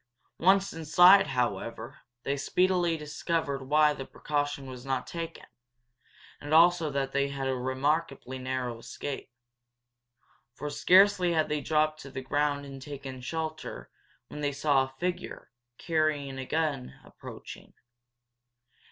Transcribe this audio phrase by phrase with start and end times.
[0.39, 5.45] Once inside, however, they speedily discovered why that precaution was not taken
[6.39, 9.29] and also that they had had a remarkably narrow escape.
[10.55, 13.91] For scarcely had they dropped to the ground and taken shelter
[14.27, 17.75] when they saw a figure, carrying a gun, approaching.